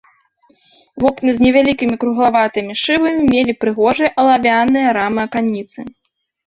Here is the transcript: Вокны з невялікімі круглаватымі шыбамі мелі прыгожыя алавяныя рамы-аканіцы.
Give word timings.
Вокны 1.03 1.29
з 1.39 1.45
невялікімі 1.47 1.95
круглаватымі 2.05 2.73
шыбамі 2.83 3.21
мелі 3.35 3.53
прыгожыя 3.61 4.09
алавяныя 4.25 4.87
рамы-аканіцы. 5.01 5.79